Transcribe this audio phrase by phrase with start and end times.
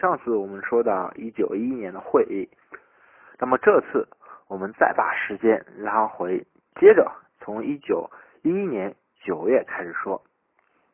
[0.00, 2.48] 上次我们说到一九一一年的会议，
[3.40, 4.06] 那么这次
[4.46, 6.38] 我们再把时间拉回，
[6.76, 8.08] 接着从一九
[8.42, 10.22] 一一年九月开始说。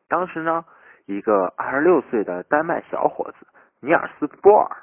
[0.07, 0.65] 当时呢，
[1.05, 3.45] 一个二十六岁的丹麦小伙子
[3.79, 4.75] 尼尔斯·波尔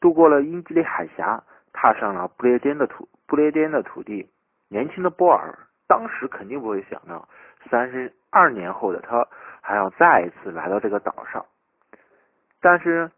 [0.00, 1.42] 渡过了英吉利海峡，
[1.74, 4.30] 踏上了不列颠的土不列颠的土地。
[4.68, 5.54] 年轻的波尔
[5.86, 7.28] 当时肯定不会想到，
[7.70, 9.28] 三十二年后的他
[9.60, 11.44] 还要再一次来到这个岛上。
[12.60, 13.10] 但是，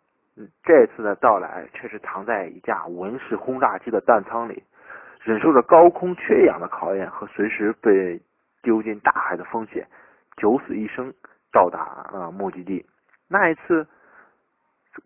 [0.63, 4.63] 这次的到来却是藏在一架文式轰炸机的弹舱里，
[5.23, 8.21] 忍受着高空缺氧的考验和随时被
[8.63, 9.87] 丢进大海的风险，
[10.37, 11.13] 九死一生
[11.53, 12.87] 到达了目的地。
[13.29, 13.87] 那一次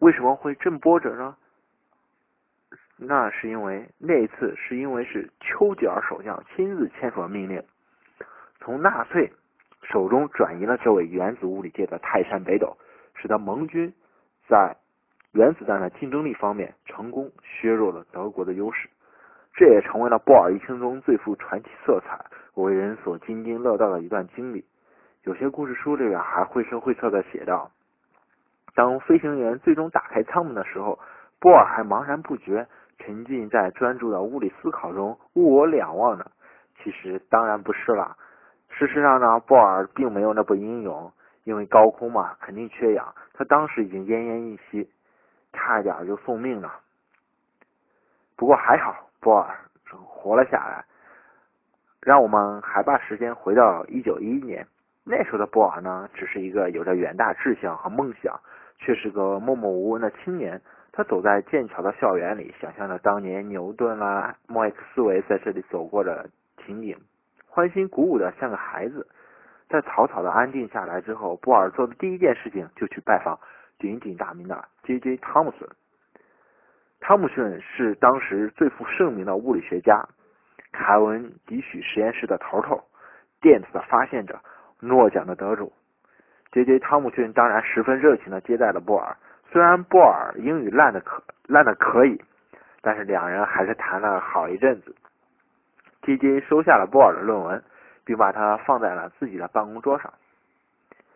[0.01, 1.37] 为什么会这么波折呢？
[2.97, 7.62] 那是因为那一次是因为是丘吉尔首相亲自签署了命令，
[8.61, 9.33] 从纳粹
[9.83, 12.77] 手中转移了这位原子物理界的泰山北斗，
[13.14, 13.92] 使得盟军
[14.47, 14.77] 在
[15.32, 18.88] 原子弹的竞争力方面成功削弱了德国的优势。
[19.55, 22.19] 这也成为了波尔一生中最富传奇色彩、
[22.55, 24.64] 为人所津津乐道的一段经历。
[25.24, 27.70] 有些故事书里边还绘声绘色的写道：
[28.74, 30.98] 当飞行员最终打开舱门的时候，
[31.39, 32.67] 波尔还茫然不觉。
[32.98, 36.24] 沉浸在专注的物理思考中，物我两忘呢？
[36.78, 38.17] 其实当然不是了。
[38.69, 43.12] 事实上呢，波尔并没有那么英勇，因为高空嘛，肯定缺氧。
[43.34, 44.89] 他当时已经奄奄一息，
[45.53, 46.81] 差一点就送命了。
[48.36, 49.55] 不过还好，波尔
[50.05, 50.84] 活了下来。
[52.00, 54.67] 让我们还把时间回到一九一一年，
[55.05, 58.41] 那时候的波尔呢，只是一个有着远大志向和梦想，
[58.78, 60.61] 却是个默默无闻的青年。
[60.91, 66.28] 他走在剑桥的校园里，想象着当年牛顿啦、莫克斯韦在这里走过的
[66.67, 66.98] 情景，
[67.47, 69.06] 欢欣鼓舞的像个孩子。
[69.69, 73.39] 在草草的安定下来之后，波尔做的第一件事情就去拜访
[73.83, 75.16] 鼎鼎大名的 J.J.
[75.16, 75.66] 汤姆逊。
[77.00, 80.00] 汤姆逊是当时最负盛名的物理学家，
[80.70, 82.80] 凯文迪许实验室的头头，
[83.40, 84.39] 电子的发现者，
[84.79, 85.73] 诺奖的得主。
[86.52, 86.79] J.J.
[86.79, 89.17] 汤姆逊当然十分热情的接待了波尔。
[89.51, 92.23] 虽然波尔英语烂的可烂的可以，
[92.83, 94.95] 但是两人还是谈了好一阵子。
[96.02, 96.40] J.J.
[96.42, 97.61] 收下了波尔的论文，
[98.05, 100.12] 并把它放在了自己的办公桌上。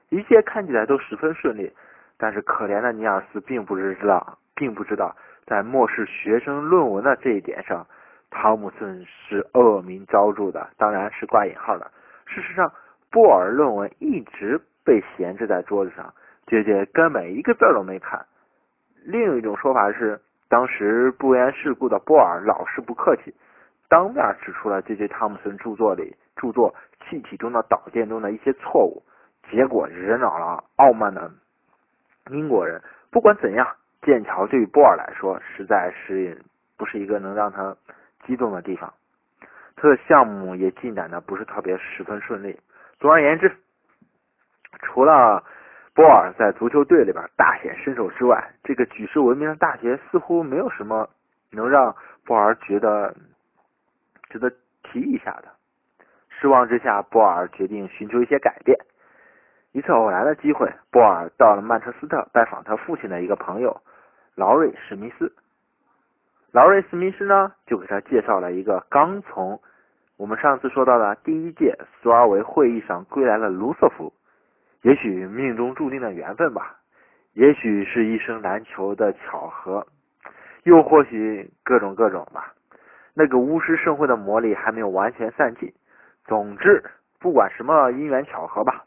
[0.09, 1.73] 一切看起来都十分顺利，
[2.19, 5.15] 但是可怜的尼尔斯并不知道，并不知道
[5.47, 7.87] 在漠视学生论文的这一点上，
[8.31, 11.91] 汤姆森是恶名昭著的，当然是挂引号的。
[12.27, 12.73] 事实上，
[13.11, 16.13] 波尔论文一直被闲置在桌子上。
[16.47, 18.25] 姐姐根本一个字都没看。
[19.05, 23.35] 另一种说法是，当时不谙世故的波尔老是不客气，
[23.89, 25.09] 当面指出了 J.J.
[25.09, 26.73] 汤姆森著作里著作
[27.11, 29.03] 《气体中的导电》中的一些错误，
[29.51, 31.31] 结果惹恼了傲慢的
[32.31, 32.81] 英国人。
[33.11, 33.67] 不管怎样，
[34.03, 36.41] 剑桥对于波尔来说实在是
[36.77, 37.77] 不是一个能让他
[38.27, 38.93] 激动的地方。
[39.77, 42.59] 他的项目也进展的不是特别十分顺利。
[42.99, 43.55] 总而言之，
[44.83, 45.45] 除了
[45.95, 51.09] 波尔在足球队里边大显身手之外，这个举世闻名的大学似乎没有什么
[51.51, 51.95] 能让
[52.25, 53.15] 波尔觉得
[54.29, 54.51] 值得
[54.83, 55.49] 提一下的。
[56.29, 58.79] 失望之下，波尔决定寻求一些改变。
[59.77, 63.79] 一次偶然的机会，波尔到了曼彻斯特拜访他父亲的一个朋友
[64.35, 65.31] 劳瑞·史密斯。
[66.51, 69.61] 劳瑞·史密斯呢，就给他介绍了一个刚从
[70.17, 74.11] 我们上次说到的第一届苏尔维会议上归来的卢瑟福。
[74.81, 76.77] 也许命中注定的缘分吧，
[77.35, 79.87] 也许是一生难求的巧合，
[80.63, 82.55] 又或许各种各种吧。
[83.13, 85.71] 那个巫师盛会的魔力还没有完全散尽。
[86.25, 86.83] 总之，
[87.21, 88.83] 不管什么因缘巧合吧，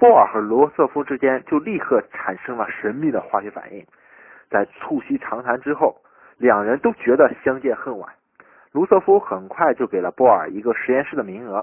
[0.00, 3.86] 波尔和罗瑟夫之间就立刻产生了神秘的化学反应。
[4.48, 5.94] 在促膝长谈之后，
[6.38, 8.10] 两人都觉得相见恨晚。
[8.72, 11.62] 卢瑟夫很快就给了波尔一个实验室的名额，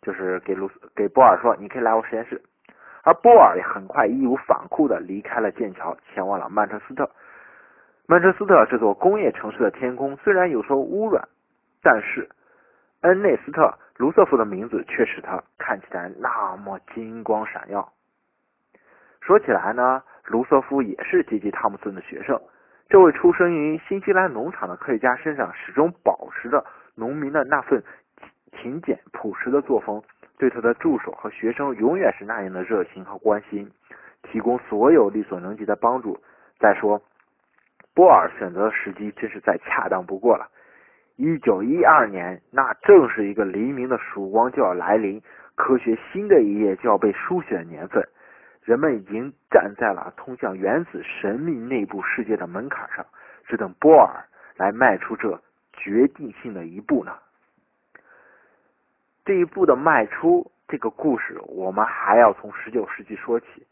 [0.00, 2.40] 就是给卢给波尔说：“你可以来我实验室。”
[3.04, 7.10] 而波尔也很快义无反顾地离开了剑桥，前往了曼彻斯特。
[8.06, 11.22] 曼彻斯特这座工业城市的天空虽然有时候污染，
[11.82, 12.26] 但是
[13.02, 13.62] 恩内斯特·
[13.96, 17.92] 卢瑟夫的名字却使他看起来那么金光闪耀。
[19.20, 22.40] 说起来呢，卢瑟夫也是杰吉·汤姆森的学生。
[22.88, 26.64] 这位出生于新西兰农场的科学家身上始终保持着
[26.94, 27.82] 农民的那份
[28.52, 30.02] 勤俭朴实的作风。
[30.38, 33.68] 对他的助手和学生永远是那样的热情和关心，
[34.22, 36.16] 提供所有力所能及的帮助。
[36.60, 37.02] 再说，
[37.92, 40.48] 波尔选择的时机真是再恰当不过了。
[41.18, 45.20] 一九一二年，那正是一个黎明的曙光就要来临，
[45.56, 48.00] 科学新的一页就要被书写的年份。
[48.62, 53.04] 人们已经站在了通向原子神秘内部世界的门槛上，
[53.48, 54.24] 只等波尔
[54.56, 55.42] 来迈出这
[55.72, 57.12] 决定性的一步呢。
[59.24, 63.66] 这一步的迈出，这个故事我们还要从十九世纪说起。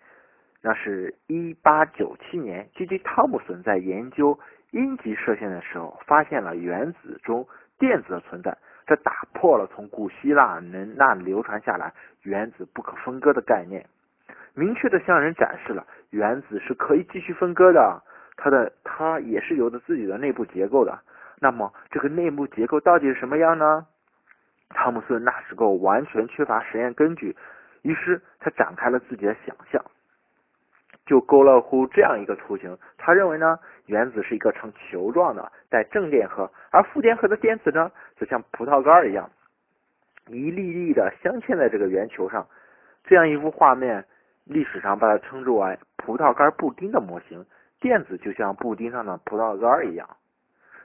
[0.63, 2.99] 那是一八九七年，J.J.
[2.99, 4.39] 汤姆森在研究
[4.73, 7.47] 阴极射线的时候，发现了原子中
[7.79, 8.57] 电子的存在，
[8.87, 11.93] 这打破了从古希腊人那流传下来
[12.23, 13.87] 原子不可分割的概念。
[14.55, 18.03] 明确的向人展示了原子是可以继续分割的，
[18.37, 20.99] 它的它也是有着自己的内部结构的。
[21.39, 23.87] 那么这个内部结构到底是什么样呢？
[24.71, 27.37] 汤姆森那时候完全缺乏实验根据，
[27.83, 29.85] 于是他展开了自己的想象，
[31.07, 32.77] 就勾勒出这样一个图形。
[32.99, 39.31] 他认为呢，原子是一个呈球状的带正电荷，而负电荷的电子呢，就像葡萄干一样，
[40.27, 42.47] 一粒粒的镶嵌在这个圆球上。
[43.05, 44.05] 这样一幅画面。
[44.49, 47.45] 历史上把它称之为葡萄干布丁的模型，
[47.81, 50.09] 电子就像布丁上的葡萄干一样。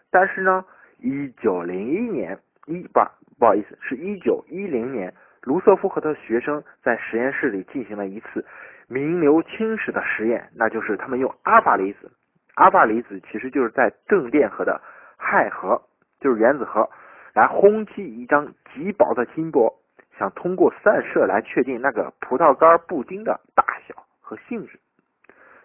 [0.10, 0.66] 但是呢，
[0.98, 2.36] 一九零一年
[2.66, 3.00] 一不
[3.38, 5.14] 不好意思，是一九一零年，
[5.44, 8.46] 卢瑟福和他的学生在实验室里进行了一次
[8.88, 12.12] 名留青史的实验，那就是他们用阿尔法粒子，
[12.56, 14.80] 阿尔法粒子其实就是在正电荷的
[15.18, 15.82] 氦核，
[16.20, 16.90] 就是原子核，
[17.34, 19.78] 来轰击一张极薄的金箔。
[20.20, 24.80] 想通过散射来确定那个葡萄干布丁的大小和性质。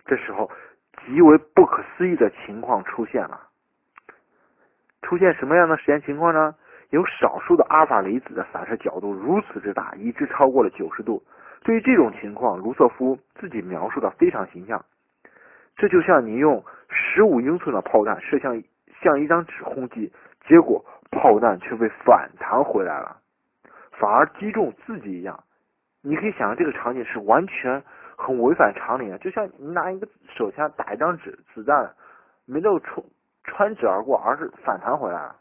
[0.07, 0.51] 这时候，
[1.05, 3.43] 极为不可思议的情况出现了。
[5.03, 6.55] 出现什么样的实验情况呢？
[6.91, 11.23] 有少数的阿尔法粒子的散射角度如此之大，一直超过了九十度。
[11.63, 14.85] 对于这种情况，卢瑟夫自己描述的非常形象。
[15.77, 18.63] 这就像你用十五英寸的炮弹射向
[19.03, 20.13] 像一张纸轰击，
[20.47, 23.17] 结果炮弹却被反弹回来了。
[23.91, 25.43] 反而击中自己一样，
[26.03, 27.83] 你可以想象这个场景是完全
[28.17, 31.91] 很违反常理的，就像你拿一个手枪打一张纸，子弹
[32.47, 33.05] 没有穿
[33.45, 35.35] 穿指而过，而是反弹回来了。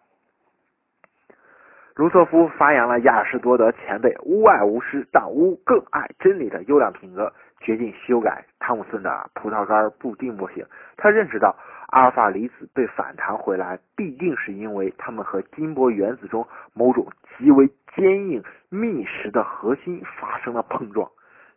[1.95, 7.31] 卢瑟夫发扬了亚里士多德前辈无爱无师但无更爱真理的优良品格，
[7.61, 10.65] 决定修改汤姆森的葡萄干布丁模型。
[10.97, 11.55] 他认识到
[11.87, 17.07] 阿尔法粒子被反弹回来，必定是因为它们和金箔原子中某种
[17.37, 17.65] 极为
[17.95, 21.09] 坚硬密实的核心发生了碰撞。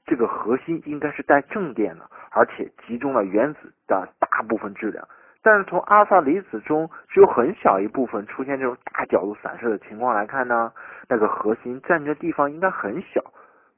[0.06, 5.04] 这个核心应该是带正电的，而且集中了原子的大部分质量。
[5.48, 10.70] 但是从阿尔法粒子中只有很小一部分出现这种大角度散射的情况来看呢，
[11.08, 13.24] 那个核心占据的地方应该很小，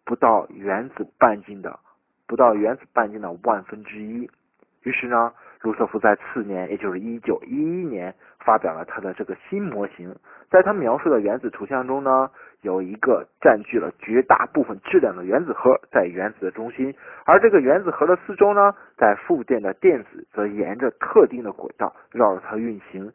[0.04, 1.78] 不到原子半径的，
[2.26, 4.28] 不到原子半径的万分之一。
[4.82, 5.32] 于是呢，
[5.62, 10.14] 卢瑟福在次年，也就是一九一一年，发表了他的这个新模型。
[10.50, 12.30] 在他描述的原子图像中呢，
[12.62, 16.94] 有一个占据了绝大部分质量的原子核在原子的中心，
[17.24, 23.12] 而这个原子核的四周呢，在负电的电子则沿着特定的轨道绕着它运行。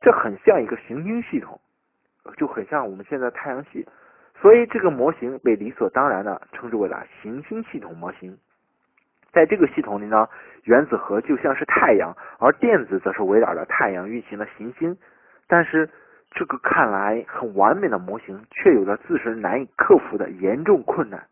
[0.00, 1.58] 这很像一个行星系统，
[2.36, 3.84] 就很像我们现在太阳系，
[4.40, 8.38] 所以这个模型被理所当然的称之为了行星系统模型。
[9.32, 10.28] 在这个系统里呢，
[10.64, 14.96] 原子核就像是太阳，而电子则是围绕着太阳运行的行星。
[15.46, 15.88] 但是
[16.30, 21.22] 这个看来很完美的模型，却有着自身难以克服的严重困难，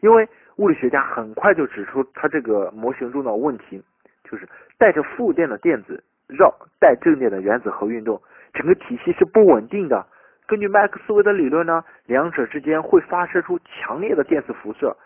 [0.00, 3.82] 因为物理学家很快就指出它这个模型中的问题，
[4.24, 4.48] 就是
[4.78, 8.20] 带着负电的电子绕带正电的原子核运动，
[8.52, 10.06] 整个体系是不稳定的。
[10.46, 14.96] 根据麦克斯韦的理论呢，两者之间会发射出强烈的电磁辐射，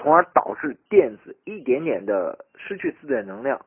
[0.00, 3.60] 从而导致电子一点点的失去自己的能量。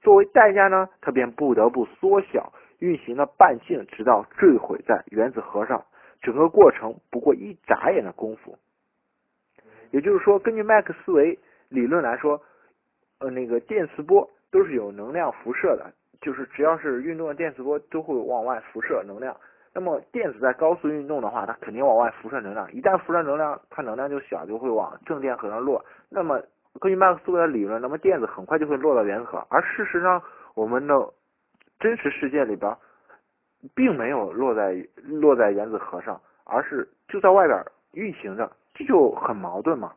[0.00, 2.52] 作为代价呢，它便不得不缩小。
[2.78, 5.84] 运行的半径，直到坠毁在原子核上，
[6.22, 8.56] 整个过程不过一眨眼的功夫。
[9.90, 11.38] 也就是说，根据麦克斯韦
[11.68, 12.40] 理论来说，
[13.18, 19.36] 呃，那个电磁波都是有能量辐射的，就是只要是运动的电磁波都会往外辐射能量。
[19.72, 25.84] 那么电子在高速运动的话，它肯定往外辐射能量，一旦辐射能量，它能量就小，就会往正电荷上落。
[26.08, 26.42] 那么
[26.80, 29.38] 根据麦克斯韦的理论，那么电子很快就会落到原子核。
[29.48, 30.20] 而事实上，
[30.54, 30.94] 我们的
[31.78, 32.76] 真实世界里边，
[33.74, 34.74] 并没有落在
[35.04, 39.92] 落在原子核上，而是就在外边运行着，这就很矛盾嘛。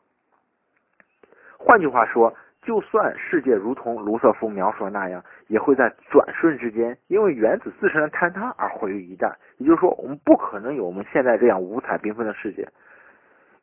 [1.58, 2.32] 换句话说，
[2.64, 9.34] 就算世界如同卢瑟福描述的那样，也会在转瞬之间，因为原子自身的坍塌而毁于一旦。
[9.58, 12.68] 也就是说，我们不可能有我们现在这样五彩缤纷的世界。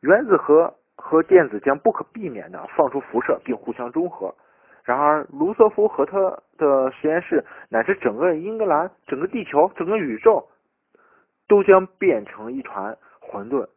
[0.01, 4.33] 原子核和电子将不可避免的放出辐射，并互相中和。
[4.83, 6.17] 然而，卢瑟福和他
[6.57, 10.47] 的实验室，乃至整个英格兰、整个地球、整个宇宙，
[11.47, 13.67] 都将变成一团混沌。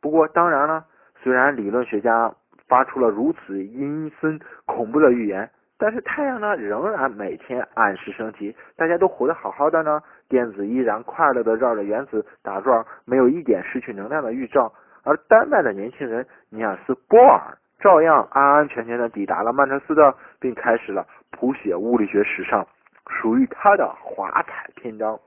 [0.00, 0.86] 不过，当然了，
[1.22, 2.34] 虽然理论学家
[2.68, 5.48] 发出了如此阴森恐怖的预言。
[5.80, 10.00] 但是太阳呢，仍然每天按时升起，大家都活得好好的呢。
[10.28, 14.72] 电子依然快乐的绕着原子打转，没有一点失去能量的预兆。
[15.04, 22.66] 而丹麦的年轻人尼尔斯·波尔照样安安全全的抵达了曼彻斯特，并开始了谱写物理学史上
[23.08, 25.18] 属于他的华彩篇章。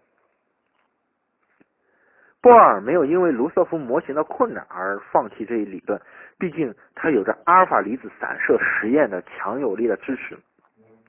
[2.41, 6.01] 波尔没有因为卢瑟福模型的困难而放弃这一理论，
[6.39, 10.35] 毕竟他有着阿尔法粒子散射实验的强有力的支持。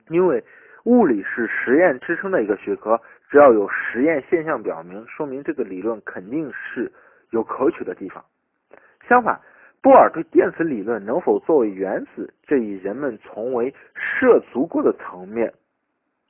[0.09, 0.43] 因为
[0.83, 6.91] 物理是实验支撑的一个学科，只要有实验现象表明，说明这个理论肯定是
[7.31, 8.23] 有可取的地方。
[9.07, 9.39] 相反，
[9.81, 15.51] 波尔对电磁理论能否作为原子这一人们从未涉足过的层面，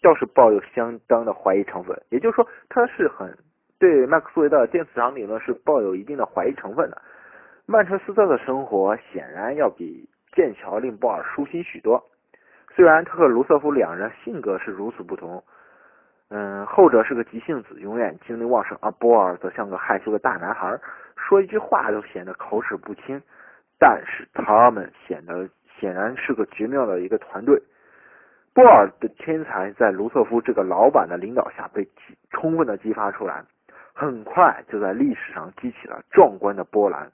[0.02, 2.02] 倒是抱有相当的怀疑成分。
[2.10, 3.38] 也就是说，他是很。
[3.80, 7.02] 对麦克斯韦的电磁场理论是抱有一定的怀疑成分的。
[7.66, 12.04] 曼彻斯特的生活显然要比剑桥令波尔舒心许多。
[12.76, 15.44] 虽然他和卢瑟福两人性格是如此不同，
[16.30, 20.80] 嗯，后者是个急性子，永远精力旺盛，而波尔则像个害羞的大男孩，
[21.16, 23.22] 说一句话都显得口齿不清。
[23.80, 25.48] 但是他们显得
[25.80, 27.62] 显然是个绝妙的一个团队。
[28.54, 31.88] 波尔的天才在卢瑟夫这个老板的领导下被
[32.32, 33.44] 充分的激发出来。
[33.94, 37.12] 很快就在历史上激起了壮观的波澜。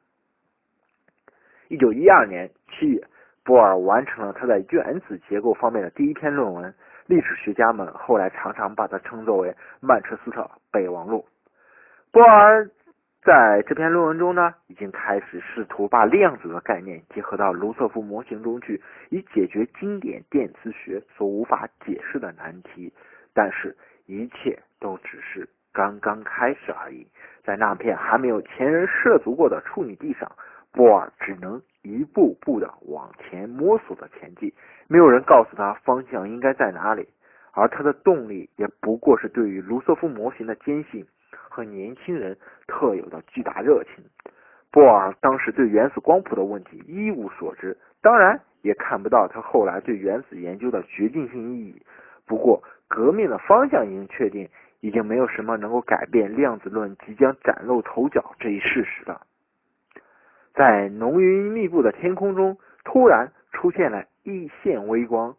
[1.67, 3.05] 一九一二年七月，
[3.43, 6.73] 波尔完成了他在原子结构方面的第一篇论文，
[7.05, 11.27] 历史学家们后来常常把它称作为曼彻斯特备忘录。
[12.11, 12.67] 波尔
[13.21, 22.91] 在这篇论文中呢，已经开始试图把量子的概念结合到卢瑟福模型中去，以解决经典电磁学所无法解释的难题。
[23.33, 23.75] 但是，
[24.07, 25.47] 一切都只是。
[25.79, 27.07] 刚刚开始而已，
[27.41, 30.29] 在那片还没有前人涉足过的处女地上，
[30.73, 34.51] 波尔只能一步步的往前摸索着前进。
[34.89, 37.07] 没有人告诉他方向应该在哪里，
[37.53, 42.35] 而他的动力也不过是对于卢瑟福模型的坚信和年轻人
[42.67, 44.03] 特有的巨大热情。
[44.71, 51.81] 波尔当时对原子光谱的问题一无所知，当然也看不到他后来对原子研究的决定性意义。
[52.27, 54.45] 不过，革命的方向已经确定。
[54.81, 59.21] 已经没有什么能够改变量子论即将崭露头角这一事实了。
[60.53, 65.35] 在浓云密布的天空中，突然出现了一线微光。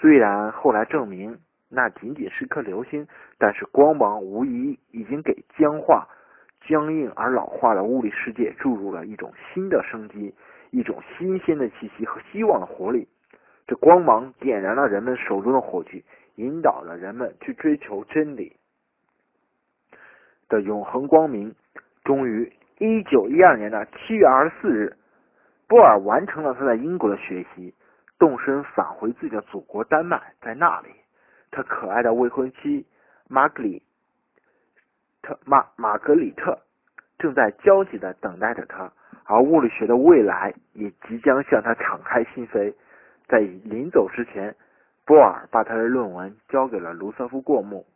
[0.00, 3.06] 虽然后来证明那仅仅是颗流星，
[3.38, 6.06] 但是光芒无疑已经给僵化、
[6.66, 10.34] 僵硬而老化的物理世界注入了一种新的生机，
[10.70, 13.08] 一种新鲜的气息和希望的活力。
[13.66, 16.02] 这光芒点燃了人们手中的火炬，
[16.38, 18.56] 引导着人们去追求真理。
[20.48, 21.54] 的永恒光明，
[22.04, 24.96] 终于，一九一二年的七月二十四日，
[25.66, 27.74] 波尔完成了他在英国的学习，
[28.18, 30.32] 动身返回自己的祖国丹麦。
[30.40, 30.88] 在那里，
[31.50, 32.86] 他可爱的未婚妻
[33.28, 33.82] 玛格里
[35.20, 36.58] 特玛玛格里特
[37.18, 38.90] 正在焦急的等待着他，
[39.24, 42.72] 而物理学的未来也即将向他敞开心扉。
[43.26, 44.56] 在临走之前，
[45.08, 47.86] 波尔把他的论文交给了卢瑟夫过目。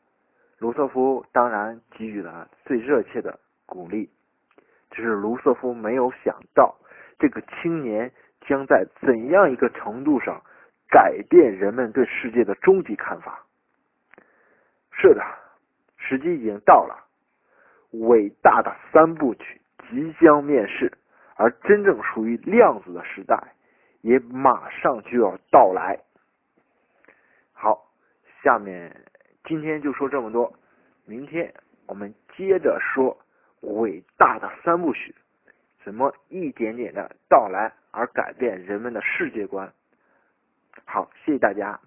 [0.57, 4.09] 卢瑟夫当然给予了最热切的鼓励，
[4.91, 6.75] 只是卢瑟夫没有想到，
[7.19, 8.11] 这个青年
[8.47, 10.41] 将在怎样一个程度上
[10.89, 13.45] 改变人们对世界的终极看法。
[14.91, 15.23] 是的，
[15.99, 16.97] 时机已经到了，
[17.91, 20.91] 伟大的三部曲即将面世，
[21.37, 23.37] 而真正属于量子的时代
[24.01, 26.01] 也马上就要到来。
[28.43, 28.95] 下面。
[29.45, 30.53] 今天就说这么多，
[31.05, 31.53] 明天
[31.87, 33.19] 我们接着说
[33.61, 35.15] 伟大的三部曲，
[35.85, 39.73] 怎么一点点的到来而改变人们的世界观。
[40.85, 41.81] 好，谢谢大家。